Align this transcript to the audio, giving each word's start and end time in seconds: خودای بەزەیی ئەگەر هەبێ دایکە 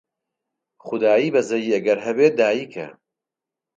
خودای 0.85 1.33
بەزەیی 1.33 1.73
ئەگەر 1.75 1.99
هەبێ 2.05 2.27
دایکە 2.39 2.87